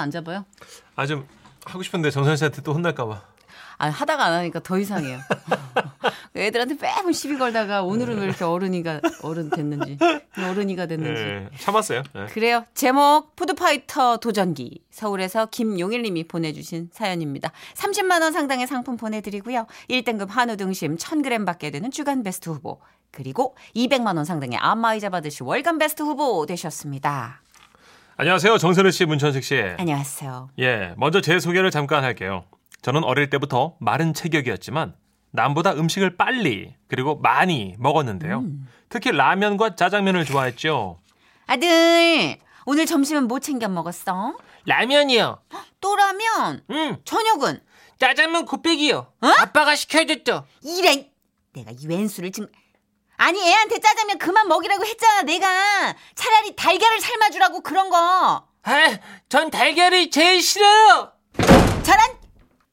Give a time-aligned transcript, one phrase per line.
[0.00, 0.44] 안 잡아요?
[0.96, 1.26] 아 좀
[1.64, 3.22] 하고 싶은데 정선 씨한테 또 혼날까봐.
[3.78, 5.18] 아 하다가 안 하니까 더 이상해요.
[6.36, 9.98] 애들한테 매번 시비 걸다가 오늘은 왜 이렇게 어른이가 어른 됐는지
[10.38, 11.22] 어른이가 됐는지.
[11.22, 12.02] 예, 참았어요.
[12.16, 12.26] 예.
[12.26, 12.64] 그래요.
[12.74, 17.52] 제목 food fighter 도전기 서울에서 김용일님이 보내주신 사연입니다.
[17.74, 19.66] 30만 원 상당의 상품 보내드리고요.
[19.88, 22.80] 1등급 한우 등심 1,000g 받게 되는 주간 베스트 후보
[23.10, 27.40] 그리고 200만 원 상당의 안마의자 받으실 월간 베스트 후보 되셨습니다.
[28.20, 28.58] 안녕하세요.
[28.58, 29.58] 정선우 씨, 문천식 씨.
[29.78, 30.50] 안녕하세요.
[30.58, 32.44] 예, 먼저 제 소개를 잠깐 할게요.
[32.82, 34.94] 저는 어릴 때부터 마른 체격이었지만
[35.30, 38.44] 남보다 음식을 빨리 그리고 많이 먹었는데요.
[38.90, 40.98] 특히 라면과 짜장면을 좋아했죠.
[41.46, 44.36] 아들 오늘 점심은 뭐 챙겨 먹었어?
[44.66, 45.38] 라면이요.
[45.80, 46.62] 또 라면?
[46.72, 46.98] 응.
[47.06, 47.62] 저녁은?
[47.98, 48.98] 짜장면 곱빼기요.
[48.98, 49.26] 어?
[49.40, 50.44] 아빠가 시켜줬죠.
[50.62, 51.10] 이래
[51.54, 52.50] 내가 이 왼수를 지금
[53.20, 60.08] 아니 애한테 짜장면 그만 먹이라고 했잖아 내가 차라리 달걀을 삶아주라고 그런 거 아, 전 달걀이
[60.10, 61.12] 제일 싫어요.
[61.82, 62.16] 잘한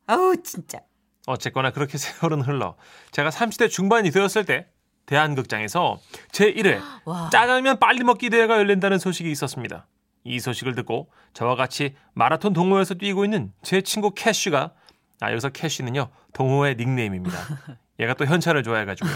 [0.06, 0.80] 아우 진짜
[1.26, 2.78] 어쨌거나 그렇게 세월은 흘러
[3.12, 4.68] 제가 30대 중반이 되었을 때
[5.06, 6.00] 대한극장에서
[6.32, 7.30] 제1회 와.
[7.30, 9.86] 짜장면 빨리 먹기 대회가 열린다는 소식이 있었습니다.
[10.24, 14.72] 이 소식을 듣고 저와 같이 마라톤 동호회에서 뛰고 있는 제 친구 캐쉬가
[15.20, 17.38] 아 여기서 캐쉬는요 동호회 닉네임입니다.
[18.00, 19.14] 얘가 또 현찰을 좋아해가지고요.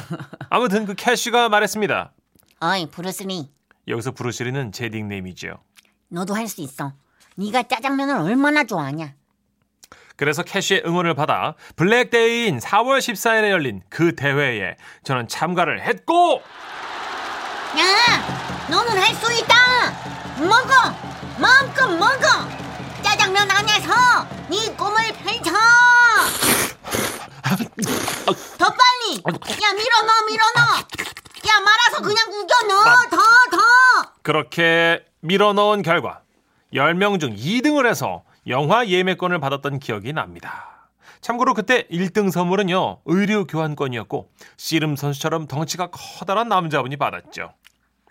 [0.49, 2.11] 아무튼 그 캐쉬가 말했습니다.
[2.61, 3.49] 어이 브루스리.
[3.87, 5.57] 여기서 브루스리는 제 닉네임이죠.
[6.09, 6.93] 너도 할 수 있어.
[7.35, 9.13] 네가 짜장면을 얼마나 좋아하냐.
[10.17, 16.41] 그래서 캐시의 응원을 받아 Black Day인 4월 14일에 열린 그 대회에 저는 참가를 했고!
[17.79, 18.67] 야!
[18.69, 19.55] 너는 할 수 있다!
[20.39, 20.95] 먹어!
[21.39, 22.49] 마음껏 먹어!
[23.01, 23.93] 짜장면 안에서
[24.49, 25.51] 네 꿈을 펼쳐
[28.57, 29.17] 더 빨리.
[29.17, 30.77] 야 밀어 넣어 밀어 넣어.
[31.47, 32.95] 야 말아서 그냥 우겨 넣어.
[33.09, 34.13] 더더.
[34.21, 36.21] 그렇게 밀어 넣은 결과
[36.73, 40.89] 10명 중 2등을 해서 영화 예매권을 받았던 기억이 납니다.
[41.21, 47.53] 참고로 그때 1등 선물은요 의류 교환권이었고 씨름 선수처럼 덩치가 커다란 남자분이 받았죠.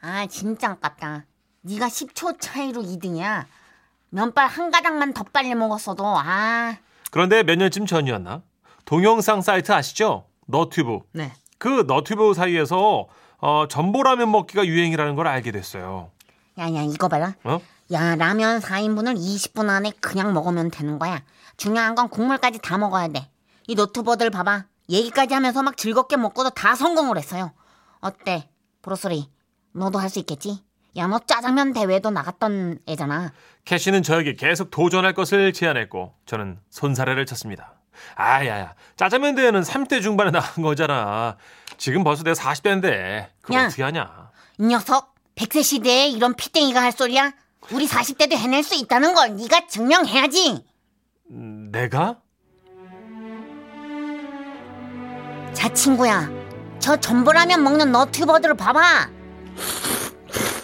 [0.03, 1.25] 아 진짜 아깝다.
[1.63, 3.47] 네가 10초 차이로 2등이야.
[4.11, 6.77] 면발 한 가닥만 더 빨리 먹었어도 아.
[7.11, 8.43] 그런데 몇 년쯤 전이었나?
[8.91, 10.25] 동영상 사이트 아시죠?
[10.47, 10.99] 너튜브.
[11.13, 13.07] 네 그 너튜브 사이에서
[13.39, 16.11] 어, 전보라면 먹기가 유행이라는 걸 알게 됐어요.
[16.59, 17.61] 야야 이거 봐라 어?
[17.93, 21.23] 야 라면 4인분을 20분 안에 그냥 먹으면 되는 거야
[21.59, 27.17] 중요한 건 국물까지 다 먹어야 돼이 노트버들 봐봐 얘기까지 하면서 막 즐겁게 먹고도 다 성공을
[27.19, 27.53] 했어요
[28.01, 28.49] 어때
[28.83, 29.29] 브로소리
[29.73, 30.65] 너도 할 수 있겠지?
[30.97, 33.33] 야 너 짜장면 대회도 나갔던 애잖아
[33.67, 37.80] 캐시는 저에게 계속 도전할 것을 제안했고 저는 손사래를 쳤습니다.
[38.15, 41.37] 아야야 짜장면 대회는 30대 중반에 나간 거잖아.
[41.79, 43.67] 지금 벌써 내가 40대인데 그걸 야.
[43.67, 44.31] 어떻게 하냐.
[44.59, 47.33] 이 녀석 100세 시대에 이런 피땡이가 할 소리야?
[47.73, 50.65] 우리 40대도 해낼 수 있다는 걸 네가 증명해야지
[51.31, 52.17] 음, 내가?
[55.53, 56.29] 자 친구야
[56.79, 59.09] 저 전보라면 먹는 너튜버들을 봐봐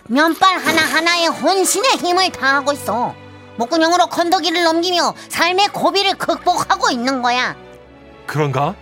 [0.09, 3.15] 면발 하나하나에 혼신의 힘을 다하고 있어
[3.57, 7.57] 목구멍으로 건더기를 넘기며 삶의 고비를 극복하고 있는 거야
[8.27, 8.75] 그런가?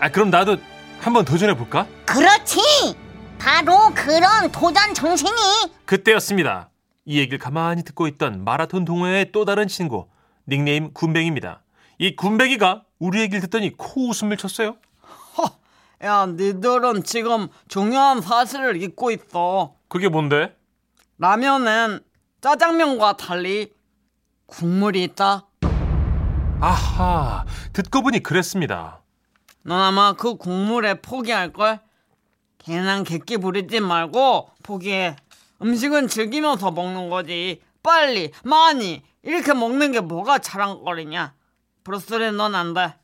[0.00, 0.56] 아 그럼 나도
[1.00, 1.86] 한번 도전해 볼까?
[2.06, 2.60] 그렇지
[3.38, 5.30] 바로 그런 도전 정신이
[5.84, 6.70] 그때였습니다.
[7.04, 10.06] 이 얘기를 가만히 듣고 있던 마라톤 동호회의 또 다른 친구
[10.48, 11.62] 닉네임 군뱅입니다.
[11.98, 14.76] 이 군뱅이가 우리 얘기를 듣더니 코웃음을 쳤어요.
[16.02, 19.74] 야, 니들은 지금 중요한 사실을 잊고 있어.
[19.88, 20.56] 그게 뭔데?
[21.18, 22.00] 라면은
[22.40, 23.72] 짜장면과 달리
[24.46, 25.46] 국물이 있다.
[26.60, 29.00] 아하 듣고 보니 그랬습니다.
[29.62, 31.80] 넌 아마 그 국물에 포기할걸?
[32.58, 35.16] 괜한 객기 부리지 말고 포기해.
[35.62, 37.62] 음식은 즐기면서 먹는 거지.
[37.82, 41.34] 빨리, 많이, 이렇게 먹는 게 뭐가 자랑거리냐.
[41.84, 42.94] 브루스리 넌 안 돼.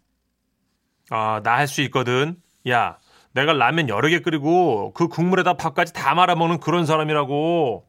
[1.11, 2.41] 아, 나 할 수 있거든.
[2.69, 2.99] 야,
[3.33, 7.87] 내가 라면 여러 개 끓이고 그 국물에다 밥까지 다 말아 먹는 그런 사람이라고.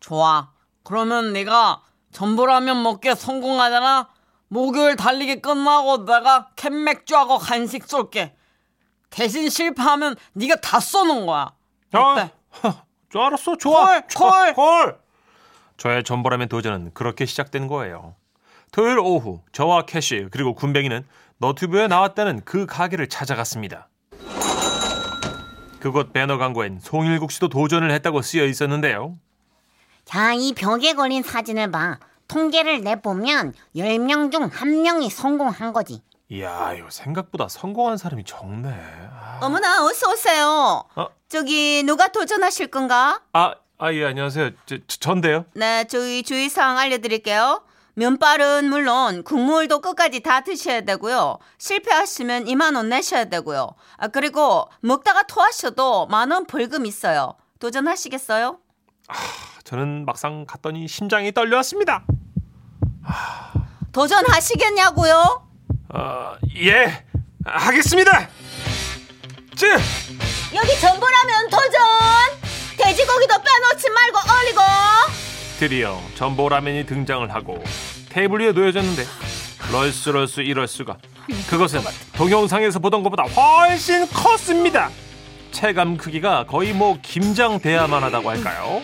[0.00, 0.52] 좋아.
[0.84, 4.08] 그러면 네가 전부라면 먹게 성공하잖아.
[4.48, 8.36] 목요일 달리기 끝나고 내가 캔맥주하고 간식 쏠게.
[9.10, 11.52] 대신 실패하면 네가 다 쏘는 거야.
[11.92, 12.30] 어때?
[12.62, 12.82] 아,
[13.12, 13.56] 저 알았어.
[13.56, 14.00] 좋아.
[14.00, 14.54] 콜, 좋아, 콜.
[14.54, 14.98] 콜.
[15.76, 18.14] 저의 전보라면 도전은 그렇게 시작된 거예요.
[18.72, 21.04] 토요일 오후 저와 캐시 그리고 군뱅이는
[21.38, 23.88] 너튜브에 나왔다는 그 가게를 찾아갔습니다.
[25.80, 29.18] 그곳 배너 광고엔 송일국 씨도 도전을 했다고 쓰여 있었는데요.
[30.04, 31.98] 자, 이 벽에 걸린 사진을 봐.
[32.28, 36.02] 통계를 내보면 10명 중 1명이 성공한 거지.
[36.30, 38.70] 이야, 이거 생각보다 성공한 사람이 적네.
[38.70, 40.84] 아, 어머나 어서 오세요.
[40.96, 41.06] 어?
[41.28, 43.20] 저기 누가 도전하실 건가?
[43.32, 44.50] 아, 아, 예, 안녕하세요.
[44.64, 45.44] 저, 저- 전데요.
[45.54, 47.62] 네, 저희 주의 사항 알려드릴게요.
[47.94, 51.36] 면발은 물론 국물도 끝까지 다 드셔야 되고요.
[51.58, 53.68] 실패하시면 2만 원 내셔야 되고요.
[53.98, 57.34] 아 그리고 먹다가 토하셔도 만 원 벌금 있어요.
[57.58, 58.58] 도전하시겠어요?
[59.64, 62.04] 저는 막상 갔더니 심장이 떨려왔습니다.
[63.92, 65.46] 도전하시겠냐고요?
[65.94, 67.04] 어, 예,
[67.44, 68.28] 하겠습니다.
[69.54, 69.70] 쯔!
[70.54, 71.80] 여기 전보라면 도전!
[72.78, 74.60] 돼지고기도 빼놓지 말고 얼리고!
[75.58, 77.62] 드디어 전보라면이 등장을 하고
[78.08, 79.04] 테이블 위에 놓여졌는데
[79.70, 80.98] 럴수럴수 이럴 수가
[81.48, 81.80] 그것은
[82.14, 84.90] 동영상에서 보던 것보다 훨씬 컸습니다
[85.52, 88.82] 체감 크기가 거의 뭐 김장 대야만 하다고 할까요?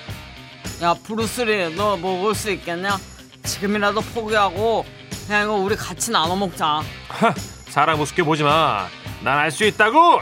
[0.82, 2.99] 야 브루스리 너 먹을 수 있겠냐?
[3.44, 4.85] 지금이라도 포기하고
[5.26, 6.82] 그냥 이거 우리 같이 나눠 먹자.
[7.09, 7.35] 하,
[7.69, 8.88] 사람 우습게 보지 마
[9.25, 10.20] 난 할 수 있다고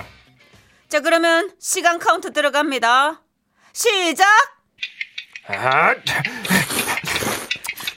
[0.88, 3.20] 자 그러면 시간 카운트 들어갑니다.
[3.74, 4.24] 시작!
[5.48, 5.94] 아,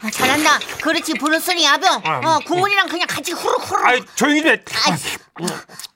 [0.01, 0.59] 아, 잘한다.
[0.81, 2.01] 그렇지 브루스리 야병.
[2.05, 3.85] 어 국물이랑 그냥 같이 후루후루.
[3.85, 4.61] 아이 조용히 좀 해.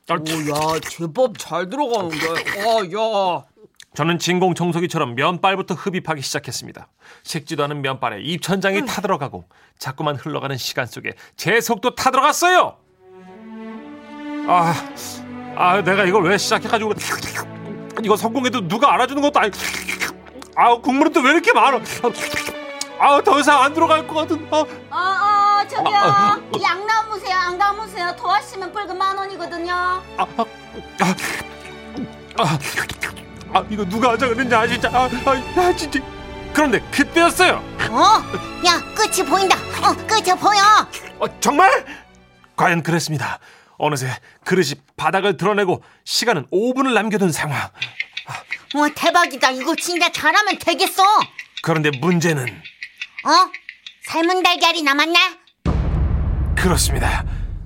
[0.10, 2.28] 오야 제법 잘 들어가는데.
[2.66, 3.44] 와 야
[3.96, 6.88] 저는 진공 청소기처럼 면발부터 흡입하기 시작했습니다.
[7.24, 9.46] 식지도 않은 면발에 입천장이 타들어가고
[9.78, 12.76] 자꾸만 흘러가는 시간 속에 제 속도 타들어갔어요.
[14.48, 14.74] 아,
[15.56, 16.94] 아 내가 이걸 왜 시작해가지고
[18.04, 19.58] 이거 성공해도 누가 알아주는 것도 아니고
[20.56, 21.80] 아 국물은 또 왜 이렇게 많아?
[23.04, 24.48] 아더 이상 안 들어갈 것 같은.
[24.50, 25.98] 아, 어, 어, 저기요.
[25.98, 28.16] 아, 양 남으세요, 안 남으세요.
[28.16, 29.74] 토하시면 벌금 만 원이거든요.
[29.74, 30.46] 아, 아,
[32.38, 32.60] 아,
[33.54, 34.90] 아, 이거 누가 하자 그랬냐 진짜.
[34.94, 36.00] 아, 아, 아, 진짜.
[36.54, 37.56] 그런데 그때였어요.
[37.90, 38.24] 어?
[38.66, 39.58] 야 끝이 보인다.
[39.58, 40.62] 어 끝이 보여.
[41.20, 41.86] 어, 정말?
[42.56, 43.40] 과연 그랬습니다.
[43.78, 44.08] 어느새
[44.46, 47.60] 그릇이 바닥을 드러내고 시간은 5분을 남겨둔 상황.
[48.76, 49.52] 와 대박이다.
[49.52, 51.04] 이거 진짜 잘하면 되겠어.
[51.64, 52.46] 그런데 문제는
[53.26, 53.52] 어?
[54.06, 55.20] 삶은 달걀이 남았나?
[56.56, 57.26] 그렇습니다.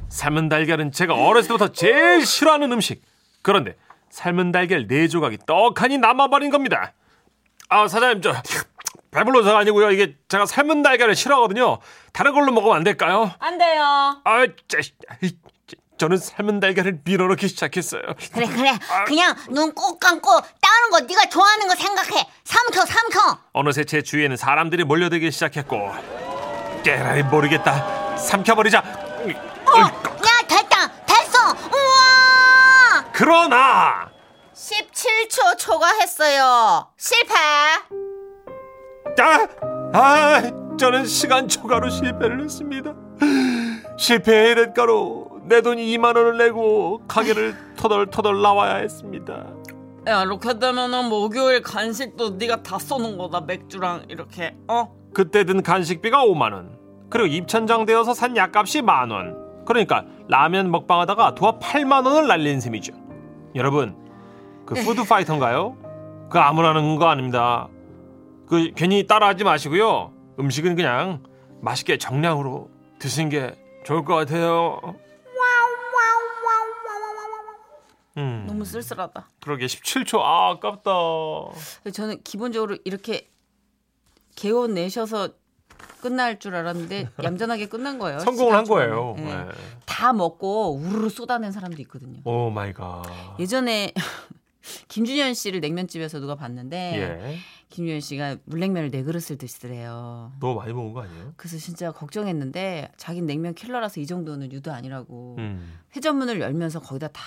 [0.10, 3.02] 삶은 달걀은 제가 어렸을 때부터 제일 싫어하는 음식.
[3.42, 3.76] 그런데
[4.10, 6.94] 삶은 달걀 네 조각이 떡하니 남아버린 겁니다.
[7.70, 8.34] 아 사장님 저
[9.12, 9.92] 배불러서가 아니고요.
[9.92, 11.80] 이게 제가 삶은 달걀을 싫어하거든요.
[12.14, 13.32] 다른 걸로 먹으면 안 될까요?
[13.40, 13.84] 안 돼요.
[14.24, 14.78] 아, 짜,
[15.22, 15.36] 이,
[15.98, 18.02] 저는 삶은 달걀을 밀어넣기 시작했어요.
[18.34, 18.72] 그래 그래.
[19.06, 22.28] 그냥 눈 꼭 감고 다른 거 네가 좋아하는 거 생각해.
[22.44, 23.40] 삼켜 삼켜.
[23.54, 25.92] 어느새 제 주위에는 사람들이 몰려들기 시작했고
[26.84, 31.40] 깨라이 모르겠다 삼켜버리자 어, 야 됐다 됐어.
[31.50, 33.06] 우와.
[33.12, 34.10] 그러나
[34.54, 36.88] 17초 초과했어요.
[36.98, 37.34] 실패.
[39.20, 39.48] 아,
[39.94, 40.42] 아
[40.80, 42.94] 저는 시간 초과로 실패를 했습니다
[43.98, 49.46] 실패의 대가로 내 돈 2만 원을 내고 가게를 터덜터덜 나와야 했습니다
[50.08, 54.94] 야 이렇게 되면은 목요일 간식도 네가 다 쏘는 거다 맥주랑 이렇게 어?
[55.14, 56.78] 그때 든 간식비가 5만 원
[57.10, 59.64] 그리고 입천장 데어서 산 약값이 만 원.
[59.66, 62.94] 그러니까 라면 먹방하다가 도합 8만 원을 날린 셈이죠.
[63.56, 63.96] 여러분,
[64.66, 65.78] 그 food fighter인가요?
[66.30, 67.68] 그 아무나 하는 거 아닙니다.
[68.48, 70.12] 그 괜히 따라하지 마시고요.
[70.40, 71.24] 음식은 그냥
[71.62, 73.56] 맛있게 정량으로 드시는 게
[73.88, 74.82] 좋을 것 같아요.
[78.18, 79.30] 음, 너무 쓸쓸하다.
[79.40, 80.92] 그러게 17초 아 아깝다.
[81.94, 83.30] 저는 기본적으로 이렇게
[84.36, 85.30] 게워내셔서
[86.02, 88.20] 끝날 줄 알았는데 얌전하게 끝난 거예요.
[88.20, 89.16] 성공을 한 거예요.
[89.20, 89.22] 예.
[89.22, 89.48] 네.
[89.86, 92.20] 다 먹고 우르르 쏟아낸 사람도 있거든요.
[92.26, 93.04] oh my god.
[93.40, 93.94] 예전에
[94.88, 96.78] 김준현 씨를 냉면집에서 누가 봤는데
[97.24, 97.38] 예.
[97.70, 100.32] 김준현 씨가 물냉면을 네 그릇을 드시더래요.
[100.40, 101.34] 너무 많이 먹은 거 아니에요?
[101.38, 105.80] 그래서 진짜 걱정했는데 자긴 냉면 킬러라서 이 정도는 유도 아니라고 음.
[105.96, 107.22] 회전문을 열면서 거기다 다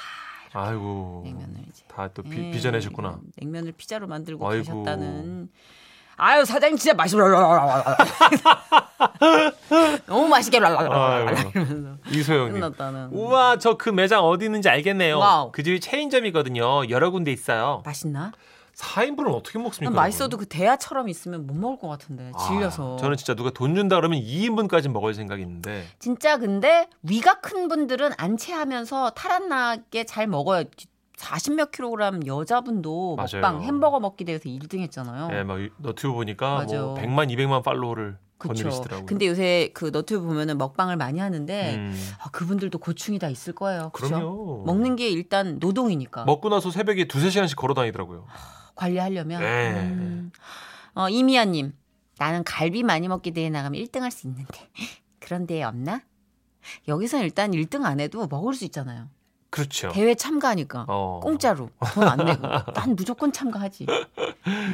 [0.53, 1.23] 아이고.
[1.25, 3.21] 냉면을 이제 다 또 예, 비워내셨구나.
[3.37, 4.65] 냉면을 피자로 만들고 아이고.
[4.65, 5.49] 계셨다는
[6.23, 7.17] 아유 사장님 진짜 맛있어.
[10.07, 11.51] 너무 맛있게 아이고.
[11.55, 12.55] 이러면서 이소영님.
[12.61, 15.19] 끝났다는 우와 저 그 매장 어디 있는지 알겠네요.
[15.19, 15.53] wow.
[15.53, 16.89] 그 집이 체인점이거든요.
[16.91, 17.83] 여러 군데 있어요.
[17.87, 18.33] 맛있나?
[18.75, 19.91] 4인분은 어떻게 먹습니까?
[19.91, 22.47] 난 맛있어도 그 대야처럼 있으면 못 먹을 것 같은데 여러분?
[22.47, 27.41] 질려서 아, 저는 진짜 누가 돈 준다 그러면 2인분까지 먹을 생각이 있는데 진짜 근데 위가
[27.41, 30.65] 큰 분들은 안 체하면서 탈안 나게 잘 먹어요.
[31.25, 33.29] 40몇 킬로그램 여자분도 맞아요.
[33.43, 35.29] 먹방 햄버거 먹기 대회에서 1등 했잖아요.
[35.37, 36.81] 예, 막 너튜브 보니까 맞아.
[36.81, 38.49] 뭐 100만 200만 팔로워를 그쵸.
[38.55, 39.07] 건드리시더라고요.
[39.07, 43.91] 근데 요새 그 너튜브 보면은 먹방을 많이 하는데 음, 아, 그분들도 고충이 다 있을 거예요.
[43.93, 44.09] 그죠?
[44.09, 44.65] 그럼요.
[44.65, 48.27] 먹는 게 일단 노동이니까 먹고 나서 새벽에 두세 시간씩 걸어 다니더라고요.
[48.75, 49.41] 관리하려면.
[49.43, 49.73] 네.
[49.75, 50.33] 음.
[50.95, 51.75] 어, 이미아 님,
[52.19, 54.55] 나는 갈비 많이 먹기 대회 나가면 1등 할 수 있는데
[55.21, 56.01] 그런 대회 없나?
[56.89, 59.09] 여기서 일단 1등 안 해도 먹을 수 있잖아요.
[59.51, 59.91] 그렇죠.
[59.93, 61.21] 대회 참가하니까 어.
[61.23, 63.87] 공짜로 돈 안 내고 난 무조건 참가하지.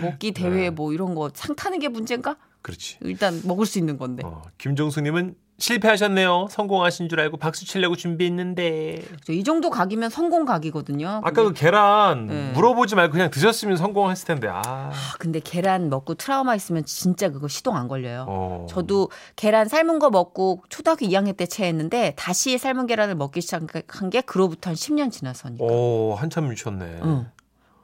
[0.02, 2.36] 먹기 대회 뭐 이런 거 상 타는 게 문제인가?
[2.62, 2.98] 그렇지.
[3.02, 4.22] 일단 먹을 수 있는 건데.
[4.24, 6.48] 어, 김종수님은 실패하셨네요.
[6.50, 9.02] 성공하신 줄 알고 박수 치려고 준비했는데.
[9.24, 11.22] 저이 정도 각이면 성공 각이거든요.
[11.24, 12.52] 아까 그 계란 네.
[12.52, 14.48] 물어보지 말고 그냥 드셨으면 성공했을 텐데.
[14.48, 14.62] 아.
[14.64, 18.26] 아, 근데 계란 먹고 트라우마 있으면 진짜 그거 시동 안 걸려요.
[18.28, 18.66] 어.
[18.68, 24.20] 저도 계란 삶은 거 먹고 초등학교 2학년 때 체했는데 다시 삶은 계란을 먹기 시작한 게
[24.20, 25.64] 그로부터 한 10년 지나서니까.
[25.64, 27.00] 오, 한참 미쳤네.
[27.02, 27.26] 응.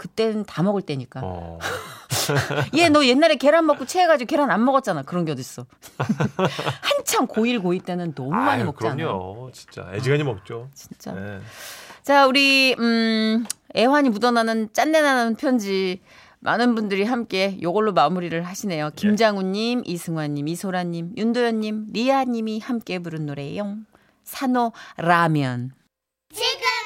[0.02, 1.20] 그때는 다 먹을 때니까.
[1.22, 1.60] 어.
[2.76, 5.02] 얘 너 옛날에 계란 먹고 체해가지고 계란 안 먹었잖아.
[5.02, 5.64] 그런 게 어딨어.
[6.82, 8.96] 한참 고1 고2 때는 너무 많이 아유, 먹잖아요.
[8.96, 9.50] 그럼요.
[9.52, 10.68] 진짜 애지간히 먹죠.
[10.74, 11.12] 진짜.
[11.12, 11.38] 네.
[12.02, 16.00] 자, 우리 음 애환이 묻어나는 짠내 나는 편지
[16.40, 18.90] 많은 분들이 함께 요걸로 마무리를 하시네요.
[18.96, 23.76] 김장훈님, 이승환님, 이소라님, 윤도현님, 리아님이 함께 부른 노래예요.
[24.24, 25.70] 산호 라면.
[26.34, 26.81] 지금은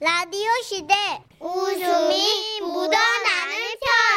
[0.00, 0.94] 라디오 시대
[1.40, 3.56] 웃음이 묻어나는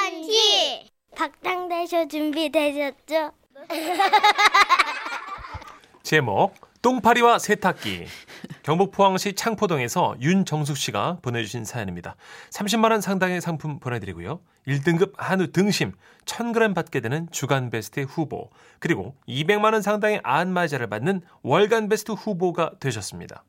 [0.03, 3.31] 편지 박장대쇼 준비되셨죠?
[6.03, 8.05] 제목 똥파리와 세탁기
[8.61, 12.15] 경북 포항시 창포동에서 윤정숙 씨가 보내주신 사연입니다.
[12.51, 14.39] 30만 원 상당의 상품 보내드리고요.
[14.67, 15.93] 1등급 한우 등심
[16.25, 22.73] 1000g 받게 되는 주간 베스트 후보 그리고 200만 원 상당의 안마자를 받는 월간 베스트 후보가
[22.79, 23.43] 되셨습니다.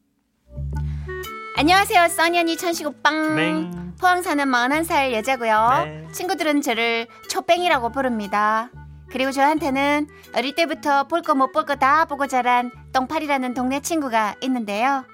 [1.56, 3.36] 안녕하세요, 써니 언니 천식 오빵.
[3.36, 3.70] 네.
[4.00, 5.82] 포항 사는 41살 여자고요.
[5.84, 6.08] 네.
[6.12, 8.70] 친구들은 저를 초뺑이라고 부릅니다.
[9.10, 14.36] 그리고 저한테는 어릴 때부터 볼 거 못 볼 거 다 보고 자란 똥파리라는 동네 친구가
[14.40, 15.04] 있는데요.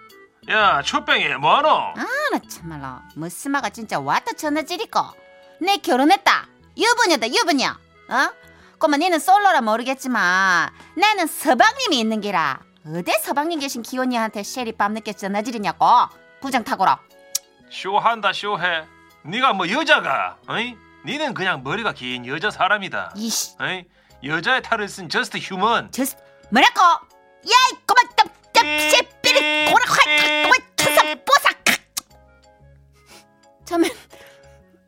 [0.49, 1.68] 야 초뺑이 뭐하노?
[1.68, 1.95] 아,
[2.33, 5.00] 나 참말로 무스마가 진짜 왔다 전화 찌리고.
[5.61, 6.47] 내 결혼했다.
[6.76, 7.66] 유부녀다, 유부녀.
[7.71, 8.33] 어?
[8.78, 12.61] 꼬마 니는 솔로라 모르겠지만 나는 서방님이 있는 기라.
[12.87, 15.85] 어디 서방님 계신 기혼이한테 셰리 밤늦게 전화 지르냐고.
[16.40, 17.00] 부장 탁오라.
[17.71, 18.85] 쇼한다 쇼해.
[19.25, 20.38] 네가 뭐 여자가?
[20.49, 20.76] 어이?
[21.04, 23.12] 니는 그냥 머리가 긴 여자 사람이다.
[23.16, 23.85] 이씨, 어이?
[24.25, 25.90] 여자의 탈을 쓴 저스트 휴먼.
[25.92, 26.02] 저
[26.50, 26.80] 뭐라고?
[27.45, 31.59] 야이 꼬마 떡떡 씨삐리 고라 활 천사 뽀삭.
[33.64, 33.90] 처음엔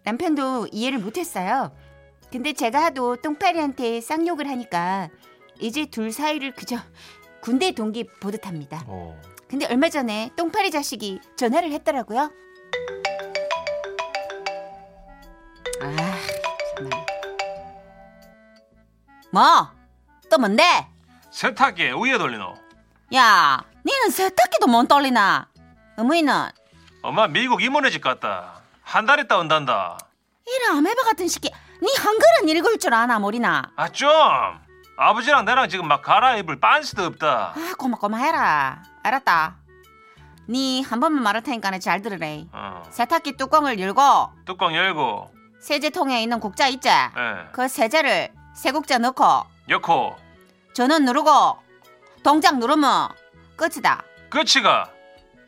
[0.05, 1.77] 남편도 이해를 못했어요.
[2.33, 5.09] 근데 제가 하도 똥파리한테 쌍욕을 하니까
[5.59, 6.77] 이제 둘 사이를 그저
[7.43, 8.83] 군대 동기 보듯 합니다.
[8.87, 9.21] 어.
[9.51, 12.31] 근데 얼마 전에 똥파리 자식이 전화를 했더라고요.
[15.83, 15.97] 아,
[16.77, 17.07] 정말.
[19.33, 19.43] 뭐?
[20.31, 20.63] 또 뭔데?
[21.33, 22.55] 세탁기에 우에 돌리노.
[23.17, 25.49] 야, 니는 세탁기도 못 돌리나?
[25.97, 26.49] 어머니는
[27.03, 28.61] 엄마 미국 이모네 집 갔다.
[28.83, 29.99] 한 달 있다 온단다.
[30.47, 31.49] 이런 아메바 같은 새끼,
[31.83, 33.71] 니 한글은 읽을 줄 아나 모리나?
[33.77, 34.09] 아 좀.
[35.05, 37.55] 아버지랑 나랑 지금 막 갈아입을 빤스도 없다.
[37.57, 38.83] 아, 고마고마 해라.
[39.03, 39.57] 알았다.
[40.51, 42.45] 니 한 번만 말할 테니까 잘 들으래.
[42.53, 42.83] 어.
[42.91, 44.03] 세탁기 뚜껑을 열고
[44.45, 45.31] 뚜껑 열고.
[45.63, 46.89] 세제통에 있는 국자 있지?
[46.91, 47.49] 예.
[47.53, 49.25] 그 세제를 세국자 넣고
[49.71, 50.17] 여코.
[50.75, 51.57] 전원 누르고
[52.23, 53.09] 동작 누르면
[53.57, 54.03] 끝이다.
[54.29, 54.91] 끝이가.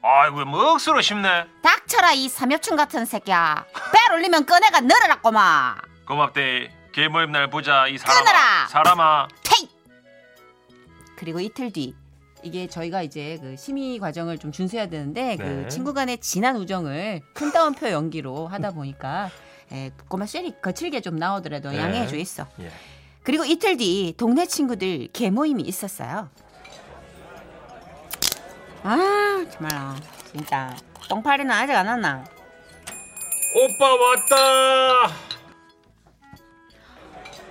[0.03, 1.47] 아이고 뭐 억수로 쉽네.
[1.63, 3.67] 닥쳐라 이 삼엽충 같은 새끼야.
[3.93, 5.75] 배 올리면 꺼내가 늘어라꼬마.
[6.07, 6.79] 고맙대.
[6.93, 8.19] 개모임 날 보자 이 사람아.
[8.21, 8.39] 끊어라!
[8.69, 9.29] 사람아.
[11.23, 11.95] 그리고 이틀 뒤
[12.43, 15.37] 이게 저희가 이제 그 심의 과정을 좀 준수해야 되는데 네.
[15.37, 19.31] 그 친구 간의 진한 우정을 큰 따옴표 연기로 하다 보니까
[19.71, 21.79] 에, 꼬마 쉐리 거칠게 좀 나오더라도 네.
[21.79, 22.49] 양해해 줘 있어.
[22.61, 22.73] 예.
[23.23, 26.29] 그리고 이틀 뒤 동네 친구들 개모임이 있었어요.
[28.83, 29.71] 아 정말
[30.33, 30.77] 진짜
[31.09, 32.25] 똥파리는 아직 안 왔나?
[33.55, 35.15] 오빠 왔다.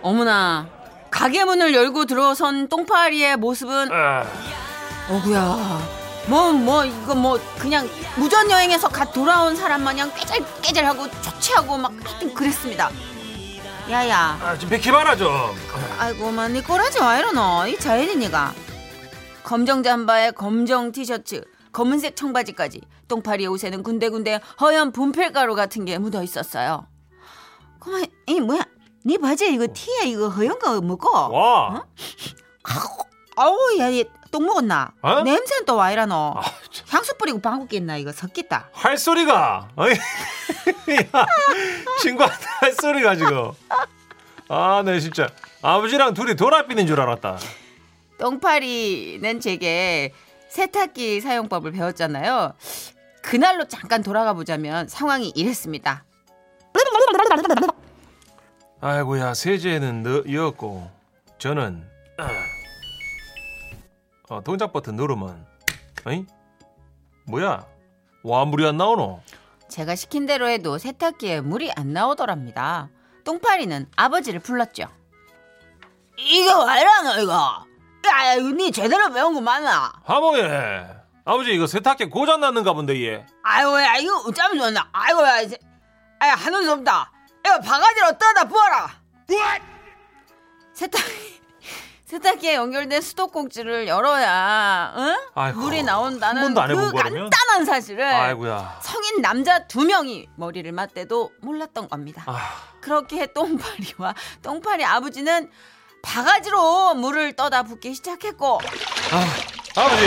[0.02, 0.81] 어머나
[1.22, 4.26] 가게 문을 열고 들어선 똥파리의 모습은 아,
[5.08, 5.80] 어구야.
[6.28, 12.90] 뭐뭐 이거 뭐 그냥 무전 여행에서 갓 돌아온 사람 마냥 깨잘깨잘하고 초췌하고 막 하여튼 그랬습니다.
[13.92, 14.40] 야야.
[14.42, 15.30] 아, 좀 비키봐라 좀.
[16.00, 18.54] 아이고만 니 꼬라지 와 이러노 이 자연이니가.
[19.44, 26.88] 검정 잠바에 검정 티셔츠 검은색 청바지까지 똥파리의 옷에는 군데군데 허연 분필가루 같은 게 묻어 있었어요.
[27.80, 28.66] 그만 이 뭐야
[29.04, 31.86] 네 바지에 이거 티에 이거 허연 거 묻고 와.
[33.36, 33.88] 아우 야
[34.32, 35.22] 똥 먹었나 어?
[35.24, 36.42] 냄새는 또 와 이러노 아,
[36.72, 36.86] 참.
[36.90, 39.68] 향수 뿌리고 방귀 깼나 이거 섞겠다 할 소리가.
[39.78, 41.26] 야,
[42.02, 43.52] 친구한테 할 소리가 지금.
[44.48, 45.28] 아, 네 진짜
[45.62, 47.38] 아버지랑 둘이 돌아삐는 줄 알았다.
[48.20, 50.14] 똥파리는 제게
[50.50, 52.54] 세탁기 사용법을 배웠잖아요.
[53.22, 56.06] 그날로 잠깐 돌아가 보자면 상황이 이랬습니다.
[58.82, 60.90] 아이고야 세제는 너였고
[61.38, 61.88] 저는
[64.30, 65.46] 어, 동작 버튼 누르면
[66.06, 66.26] 어이?
[67.26, 67.66] 뭐야?
[68.24, 69.22] 와 물이 안 나오노?
[69.68, 72.90] 제가 시킨 대로 해도 세탁기에 물이 안 나오더랍니다.
[73.24, 74.88] 똥파리는 아버지를 불렀죠.
[76.18, 77.66] 이거 왜 이러노 이거?
[78.08, 79.92] 야, 이거 니 제대로 배운 거 맞나?
[80.06, 80.42] 아버지,
[81.24, 83.26] 아버지 이거 세탁기 고장 났는가 본데 얘.
[83.44, 84.90] 아이고 야 이거 어쩌면 좋나?
[84.92, 85.58] 아이고 야 이제
[86.20, 87.12] 아야 하는 수 없다.
[87.46, 88.90] 이거 바가지로 떠다 부어라.
[90.74, 91.02] 세탁
[92.06, 95.16] 세탁기에 연결된 수도꼭지를 열어야 응?
[95.34, 97.30] 아이고, 물이 나온다는 그?
[97.30, 98.80] 간단한 사실을 아이고야.
[98.82, 102.24] 성인 남자 두 명이 머리를 맞대도 몰랐던 겁니다.
[102.26, 105.50] 아, 그렇게 똥파리와 똥파리 아버지는
[106.04, 110.06] 바가지로 물을 떠다 붓기 시작했고 아 버지,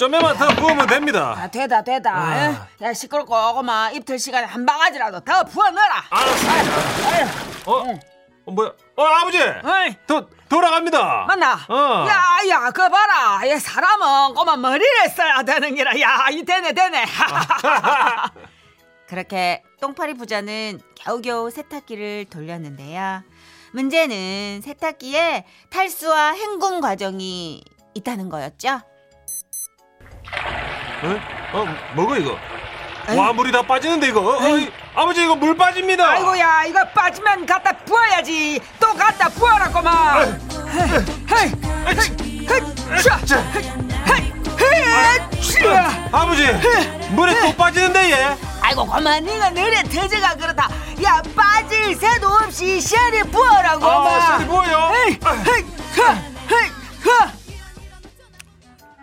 [0.00, 1.34] 좀에만 더 부으면 됩니다.
[1.36, 2.10] 아 되다 되다.
[2.10, 2.66] 아.
[2.80, 2.86] 에?
[2.86, 6.04] 야 시끄럽고 어거마 입틀 시간에 한 바가지라도 더 부어 넣어라.
[7.66, 7.84] 어,
[8.46, 8.72] 어 뭐야?
[8.96, 11.26] 어 아버지, 어이 더 돌아갑니다.
[11.28, 11.52] 맞나?
[11.68, 12.06] 어.
[12.08, 13.46] 야 야 그거 봐라.
[13.46, 15.92] 얘 사람은 꼬마 머리를 써야 되는 기라.
[16.00, 17.04] 야 이 되네 되네.
[19.06, 23.22] 그렇게 똥파리 부자는 겨우겨우 세탁기를 돌렸는데요.
[23.72, 27.62] 문제는 세탁기에 탈수와 헹굼 과정이
[27.94, 28.80] 있다는 거였죠.
[31.02, 31.20] 어?
[31.52, 32.38] 어, 뭐고 이거?
[33.16, 34.20] 와 물이 다 빠지는데 이거.
[34.20, 36.08] 어, 어, 이- 아버지 이거 물 빠집니다.
[36.10, 38.60] 아이고야 이거 빠지면 갖다 부어야지.
[38.78, 40.22] 또 갖다 부어라 꼬마.
[40.22, 41.52] 헤이
[41.88, 43.18] 헤이 헤이 자
[43.54, 45.90] 헤이 헤이 자.
[46.12, 46.46] 아버지
[47.10, 48.36] 물에 또 빠지는데 얘.
[48.62, 50.68] 아이고 그만 네가 느려 터져가 그렇다
[51.02, 54.20] 야 빠질 새도 없이 시원히 부어라고 아, 마.
[54.26, 54.92] 시원히 부어요?
[54.94, 56.29] 헤이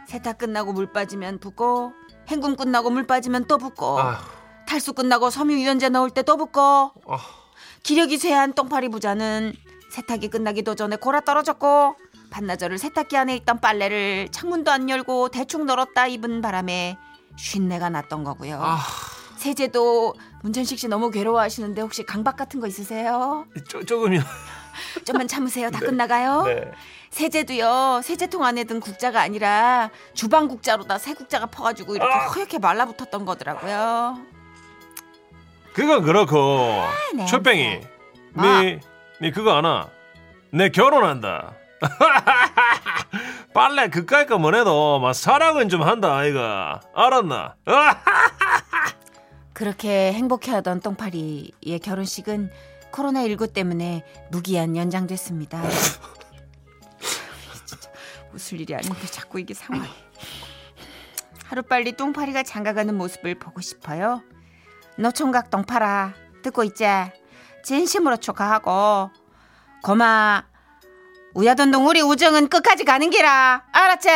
[0.07, 1.93] 세탁 끝나고 물 빠지면 붓고
[2.29, 4.19] 헹굼 끝나고 물 빠지면 또 붓고 아,
[4.67, 7.17] 탈수 끝나고 섬유유연제 넣을 때 또 붓고 아.
[7.83, 9.53] 기력이 쇠한 똥파리 부자는
[9.91, 11.95] 세탁이 끝나기도 전에 골아 떨어졌고
[12.29, 16.97] 반나절을 세탁기 안에 있던 빨래를 창문도 안 열고 대충 널었다 입은 바람에
[17.37, 18.59] 쉰내가 났던 거고요.
[18.61, 18.77] 아.
[19.37, 23.45] 세제도 문천식 씨 너무 괴로워하시는데 혹시 강박 같은 거 있으세요?
[23.69, 24.21] 조, 조금이요.
[25.05, 25.69] 좀만 참으세요.
[25.69, 26.43] 다 끝나가요.
[26.43, 26.71] 네.
[27.09, 28.01] 세제도요.
[28.03, 32.27] 세제통 안에 든 국자가 아니라 주방 국자로다 새 국자가 퍼가지고 이렇게 아.
[32.27, 34.19] 허옇게 말라붙었던 거더라고요.
[35.73, 36.81] 그건 그렇고
[37.15, 37.81] 네, 초뱅이,
[38.35, 38.61] 아.
[38.61, 38.79] 니,
[39.21, 39.89] 니 그거 아나?
[40.51, 41.53] 내 결혼한다.
[43.53, 47.55] 빨래 그까이 거 뭐래도 막 사랑은 좀 한다 아이가 알았나?
[49.53, 52.51] 그렇게 행복해하던 똥파리의 결혼식은
[52.91, 55.61] 코로나 19 때문에 무기한 연장됐습니다.
[58.37, 59.89] 웃을 일이 아닌데 자꾸 이게 상황이.
[61.45, 64.21] 하루빨리 똥파리가 장가가는 모습을 보고 싶어요.
[64.97, 67.11] 노총각 똥파라 듣고 있자.
[67.63, 69.09] 진심으로 축하하고
[69.83, 70.45] 고마
[71.33, 74.09] 우야돈동 우리 우정은 끝까지 가는 기라 알았지?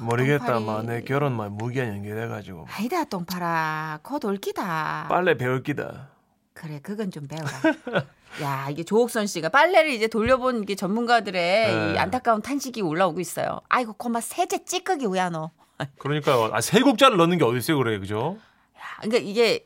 [0.00, 0.64] 모르겠다 똥파리.
[0.86, 5.06] 마내 결혼 막 무기한 연결해가지고 아니다 똥파라 곧 올기다.
[5.08, 6.10] 빨래 배울 기다.
[6.54, 7.48] 그래, 그건 좀 배워라.
[8.42, 11.94] 야, 이게 조옥선 씨가 빨래를 이제 돌려본 게 전문가들의 네.
[11.94, 13.60] 이 안타까운 탄식이 올라오고 있어요.
[13.68, 15.50] 아이고, 고마 세제 찌끄기 왜야 너.
[15.98, 16.50] 그러니까요.
[16.52, 18.36] 아, 세 곡자를 넣는 게 어디 있어요, 그래, 그죠?
[19.00, 19.64] 그러니까 이게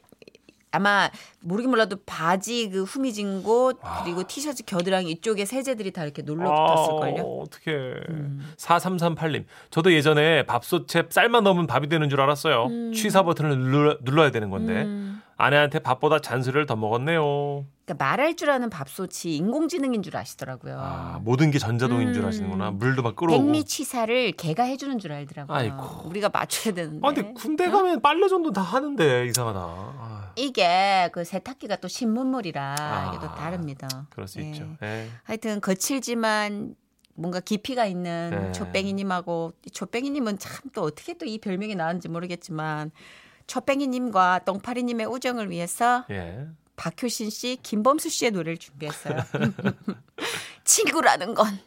[0.72, 4.02] 아마 모르긴 몰라도 바지 그 후미진 곳 아.
[4.02, 7.18] 그리고 티셔츠 겨드랑이 이쪽에 세제들이 다 이렇게 눌러붙었을걸요.
[7.18, 7.70] 아, 어떻게.
[8.08, 8.52] 음.
[8.56, 9.44] 4338님.
[9.70, 12.92] 저도 예전에 밥솥에 쌀만 넣으면 밥이 되는 줄 알았어요.
[12.94, 14.82] 취사 버튼을 눌러, 눌러야 되는 건데.
[14.82, 15.21] 음.
[15.42, 17.64] 아내한테 밥보다 잔소리를 더 먹었네요.
[17.84, 20.78] 그러니까 말할 줄 아는 밥솥이 인공지능인 줄 아시더라고요.
[20.78, 22.28] 아, 모든 게 전자동인 줄 음.
[22.28, 22.70] 아시는구나.
[22.70, 23.42] 물도 막 끓어오고.
[23.42, 25.56] 백미 취사를 걔가 해주는 줄 알더라고요.
[25.56, 26.02] 아이고.
[26.08, 27.00] 우리가 맞춰야 되는데.
[27.06, 29.58] 아, 근데 군대 가면 빨래 정도 다 하는데 이상하다.
[29.60, 33.88] 아, 이게 그 세탁기가 또 신문물이라 아, 이게 또 다릅니다.
[34.10, 34.44] 그럴 수 예.
[34.50, 34.64] 있죠.
[34.84, 35.08] 예.
[35.24, 36.76] 하여튼 거칠지만
[37.14, 38.52] 뭔가 깊이가 있는 네.
[38.52, 42.90] 조뱅이님하고 이 조뱅이님은 참 또 어떻게 또 이 별명이 나왔는지 모르겠지만
[43.46, 46.46] 조뱅이님과 똥파리님의 우정을 위해서 예.
[46.76, 49.16] 박효신 씨, 김범수 씨의 노래를 준비했어요.
[50.64, 51.58] 친구라는 건